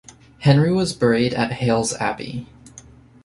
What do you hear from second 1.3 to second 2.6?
at Hailes Abbey.